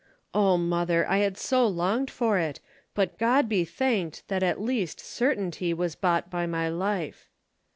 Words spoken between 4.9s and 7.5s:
certainty was bought by my life."